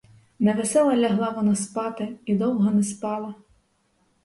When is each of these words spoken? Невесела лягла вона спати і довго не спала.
Невесела 0.39 0.95
лягла 0.97 1.29
вона 1.29 1.55
спати 1.55 2.15
і 2.25 2.35
довго 2.35 2.71
не 2.71 2.83
спала. 2.83 3.35